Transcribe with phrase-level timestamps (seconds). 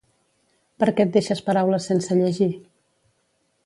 [0.83, 2.53] Perquè et deixes paraules sense llegir?